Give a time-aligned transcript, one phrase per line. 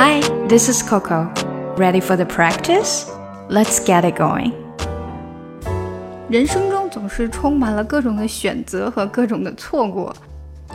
[0.00, 1.28] Hi, this is Coco.
[1.76, 3.06] Ready for the practice?
[3.50, 4.52] Let's get it going.
[6.30, 10.14] 人生中总是充满了各种的选择和各种的错过。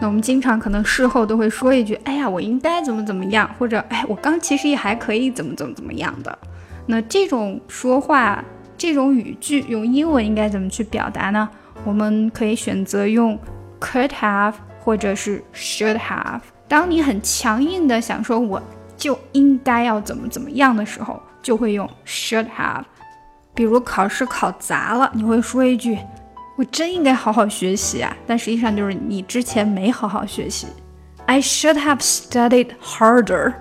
[0.01, 6.37] 那我们经常可能事后都会说一句：“哎呀，我应该怎么怎么样，或者哎，我刚其实也还可以怎么怎么怎么样的。”
[6.85, 8.44] 那这种说话、
[8.78, 11.47] 这种语句用英文应该怎么去表达呢？
[11.85, 13.40] 我们可以选择用
[13.79, 16.41] could have 或者是 should have。
[16.67, 18.62] 当你很强硬的想说我
[19.04, 22.86] 就应该要怎么怎么样的时候，就会用 should have。
[23.54, 26.00] 比如考试考砸了，你会说一句
[26.55, 30.68] 我真应该好好学习啊，但实际上就是你之前没好好学习。
[31.26, 33.52] I should have studied harder。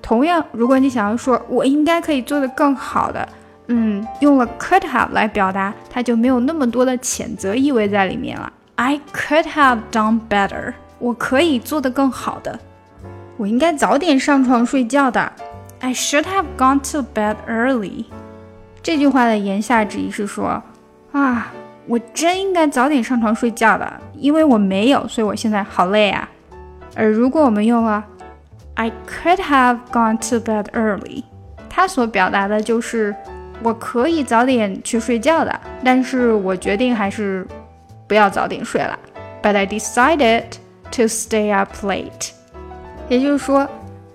[0.00, 3.28] 同样，如果你想要说我应该可以做得更好的。
[3.66, 8.52] 嗯，用了 could have 来表达，它就没有那么多的谴责意味在里面了。
[8.76, 12.56] I could have done better，我可以做得更好的。
[13.36, 15.32] 我应该早点上床睡觉的。
[15.80, 18.06] I should have gone to bed early。
[18.82, 20.62] 这句话的言下之意是说，
[21.12, 21.52] 啊，
[21.86, 26.28] 我真应该早点上床睡觉的，因为我没有，所以我现在好累啊。
[26.94, 28.04] 而如果我们用了
[28.74, 31.24] I could have gone to bed early，
[31.68, 33.14] 它所表达的就是。
[33.62, 37.44] 我可以早点去睡觉的，但是我决定还是
[38.06, 38.98] 不要早点睡了。
[39.42, 40.42] But I decided
[40.90, 42.32] to stay up late。
[43.08, 43.68] 也就是说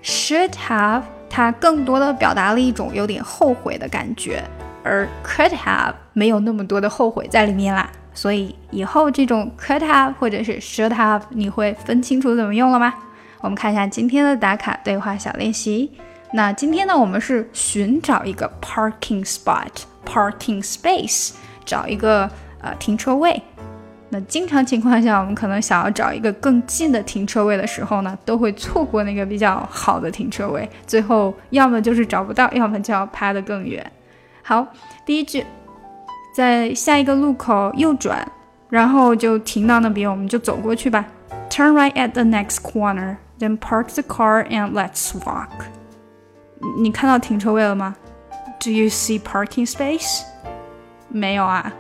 [0.04, 4.44] ，should have 它更多的表达了一种有点后悔的感觉，
[4.84, 7.90] 而 could have 没有那么多的后悔在里面啦。
[8.14, 12.94] 所以以后这种 could have 或者是 should have，你会分清楚怎么用了吗？
[13.40, 15.92] 我们看一下今天的打卡对话小练习。
[16.34, 21.32] 那今天呢，我们是寻找一个 parking spot，parking space，
[21.64, 22.30] 找一个
[22.62, 23.42] 呃停车位。
[24.14, 33.90] 那经常情况下，我们可能想要找一个更近的停车位的时候呢，都会错过那个比较好的停车位，最后要么就是找不到，要么就要趴得更远。
[34.44, 34.68] 好，
[35.06, 35.46] 第一句，
[36.36, 38.28] 在下一个路口右转，
[38.70, 41.06] 然后就停到那边，我们就走过去吧。
[41.50, 45.48] Turn right at the next corner, then park the car and let's walk.
[46.78, 47.96] 你看到停车位了吗
[48.60, 50.22] ？Do you see parking space？
[51.08, 51.72] 没有啊，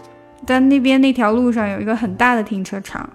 [0.46, 3.10] 但那边那条路上有一个很大的停车场。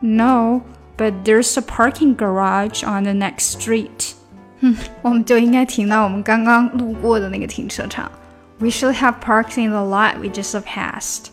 [0.00, 0.62] No,
[0.96, 4.12] but there's a parking garage on the next street。
[4.60, 8.10] 嗯，我们就应该停到我们刚刚路过的那个停车场。
[8.58, 11.26] We should have parked in the lot we just passed。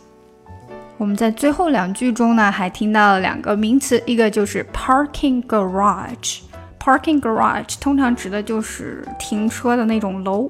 [0.98, 6.40] 我们在最后两句中呢，还听到了两个名词，一个就是 parking garage。
[6.80, 10.50] Parking garage 通常指的就是停车的那种楼，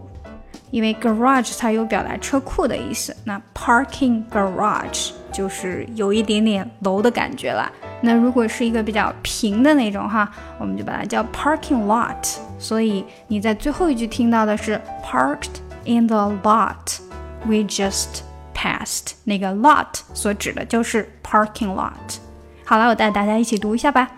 [0.71, 3.15] 因为 garage 它有表达车库的意思。
[3.23, 7.71] 那 parking garage 就是有一点点楼的感觉了。
[8.01, 12.37] 那如果是一个比较平的那种哈，我们就把它叫 parking lot。
[12.57, 16.99] 所以你在最后一句听到的是 parked in the lot
[17.45, 18.21] we just
[18.53, 22.17] passed，那个 lot 所指的就是 parking lot。
[22.65, 24.09] 好了，我带大家一起读一下吧。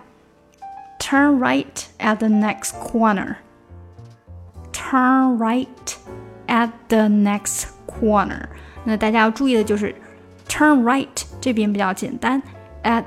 [1.00, 1.66] Turn right
[2.00, 3.38] at the next corner.
[4.72, 5.68] Turn right
[6.51, 8.43] at the next corner.
[8.85, 9.95] 那大家要注意的就是
[10.49, 11.09] turn right
[11.41, 12.43] 这边比较简单，
[12.83, 13.05] at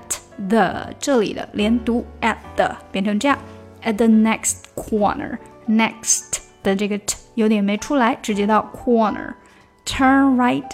[0.49, 3.37] the 这里的连读 at the 变成这样，
[3.83, 5.37] at the next corner
[5.67, 10.69] next 的这个 t 有点没出来，直接到 corner。Turn right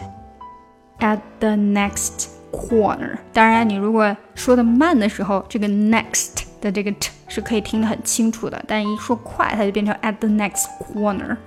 [0.99, 3.17] at the next corner。
[3.31, 11.37] 当然，你如果说的慢的时候，这个 next 的这个 t 是可以听得很清楚的，但一说快，它就变成 at the next corner，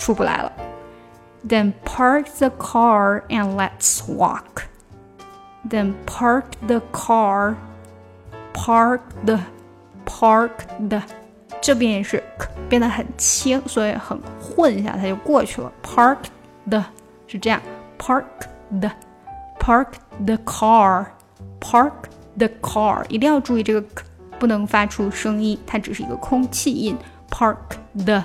[0.00, 0.52] 出不来了。
[1.46, 4.64] Then park the car and let's walk.
[5.68, 7.54] Then park the car,
[8.52, 9.40] park the,
[10.04, 10.50] park
[10.88, 11.02] the，
[11.60, 12.22] 这边也是
[12.68, 15.72] 变得很轻，所以很混一下，它就过去了。
[15.82, 16.18] Park
[16.68, 16.84] the
[17.26, 17.60] 是这样，
[17.98, 18.24] park
[18.80, 18.90] the,
[19.58, 19.88] park
[20.24, 21.06] the car,
[21.60, 21.92] park
[22.36, 23.86] the car，一定要注意这个。
[24.38, 26.94] 不能发出声音，它只是一个空气音。
[27.30, 27.56] Park
[28.04, 28.22] the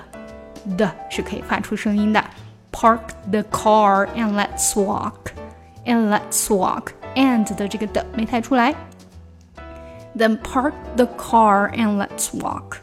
[0.77, 2.23] the 是可以发出声音的。
[2.71, 5.33] Park the car and let's walk
[5.85, 8.73] and let's walk and 的这个的没太出来。
[10.15, 12.77] Then park the car and let's walk.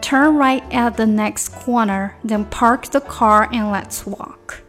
[0.00, 4.62] Turn right at the next corner, then park the car and let's walk.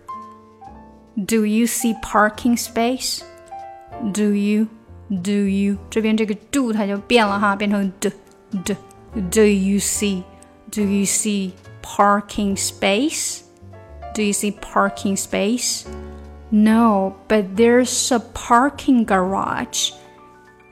[1.16, 3.22] Do you see parking space?
[4.14, 4.68] Do you?
[5.10, 8.12] Do you 这边这个 do 它就变了哈，变成 d
[8.64, 10.24] d。Do you see?
[10.72, 11.52] Do you see
[11.90, 13.44] parking space?
[14.14, 15.86] Do you see parking space?
[16.52, 19.92] No, but there's a parking garage.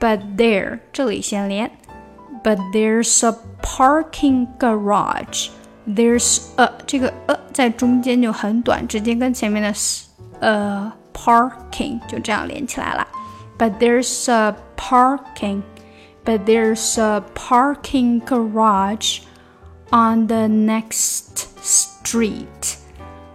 [0.00, 1.70] But there 这里先连。
[2.42, 5.48] But there's a parking garage
[5.86, 9.72] there's a 这个 a 在中间就很短，直接跟前面的
[10.40, 13.06] 呃 parking 就这样连起来了。
[13.58, 15.62] But there's a parking,
[16.24, 19.20] but there's a parking garage
[19.90, 22.76] on the next street。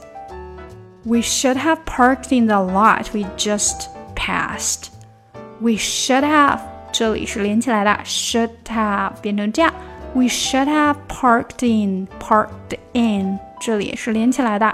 [1.04, 3.88] We should have parked in the lot we just
[4.23, 4.89] passed.
[5.59, 6.61] We should have
[6.93, 9.73] 这里是连起来的，should have 变成这样。
[10.13, 14.73] We should have parked in, parked in 这里也是连起来的。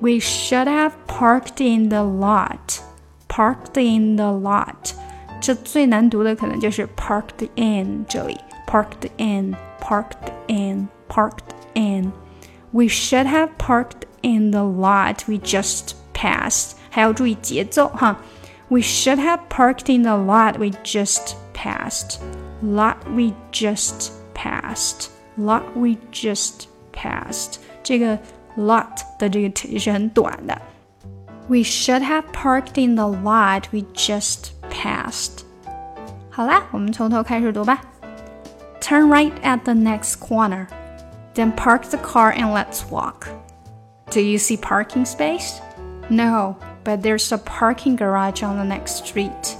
[0.00, 2.80] We should have parked in the lot,
[3.28, 4.92] parked in the lot。
[5.40, 8.38] 这最难读的可能就是 parked in 这里
[8.68, 12.12] ，parked in, parked in, parked in。
[12.70, 16.72] We should have parked in the lot we just passed。
[16.90, 18.12] 还要注意节奏哈。
[18.12, 18.41] Huh?
[18.71, 22.19] We should have parked in the lot we just passed.
[22.61, 25.09] Lot we just passed.
[25.37, 27.59] Lot we just passed.
[27.83, 28.19] 这个
[28.57, 30.61] lot 的这个 t 是很短的。
[31.47, 35.43] We should have parked in the lot we just passed.
[36.29, 37.81] 好啦，我们从头开始读吧。
[38.81, 40.67] Turn right at the next corner.
[41.35, 43.27] Then park the car and let's walk.
[44.11, 45.59] Do you see parking space?
[46.09, 49.56] No, but there's a parking garage on the next street.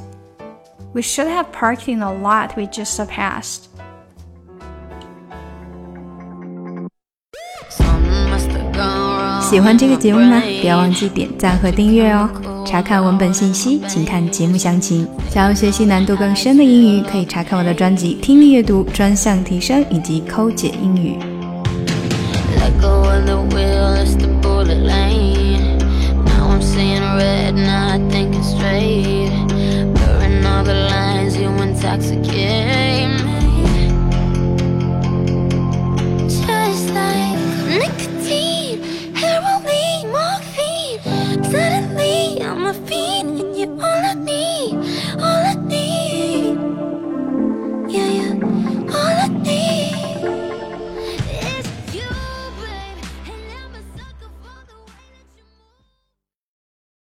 [0.92, 3.68] We should have parked in the lot we just surpassed.
[22.56, 25.81] Let go of the wheel, it's the bullet lane.
[26.62, 29.28] Seeing red, not thinking straight.
[29.94, 33.64] Blurring all the lines, you intoxicate me.
[36.28, 37.38] Just like
[37.68, 38.80] nicotine,
[39.14, 41.44] heroin, morphine.
[41.44, 43.51] Suddenly, I'm a fiend.